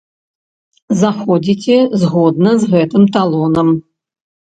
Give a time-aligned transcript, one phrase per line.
[1.01, 3.67] Заходзіце згодна з гэтым талонам.